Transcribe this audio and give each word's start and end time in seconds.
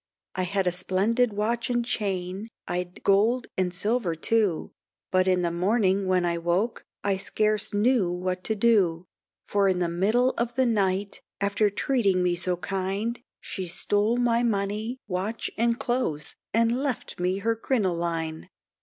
I 0.33 0.45
had 0.45 0.65
a 0.65 0.71
splendid 0.71 1.31
watch 1.31 1.69
and 1.69 1.85
chain, 1.85 2.49
I'd 2.67 3.03
gold 3.03 3.45
and 3.55 3.71
silver, 3.71 4.15
too, 4.15 4.71
But 5.11 5.27
in 5.27 5.43
the 5.43 5.51
morning 5.51 6.07
when 6.07 6.25
I 6.25 6.39
woke 6.39 6.83
I 7.03 7.17
scarce 7.17 7.71
knew 7.71 8.11
what 8.11 8.43
to 8.45 8.55
do, 8.55 9.05
For 9.45 9.67
in 9.67 9.77
the 9.77 9.87
middle 9.89 10.31
of 10.39 10.55
the 10.55 10.65
night, 10.65 11.21
after 11.39 11.69
treating 11.69 12.23
me 12.23 12.35
so 12.35 12.57
kind, 12.57 13.21
She 13.41 13.67
stole 13.67 14.17
my 14.17 14.41
money, 14.41 14.97
watch 15.07 15.51
and 15.55 15.77
clothes, 15.79 16.35
and 16.51 16.81
left 16.81 17.19
me 17.19 17.37
her 17.37 17.55
crinoline. 17.55 18.49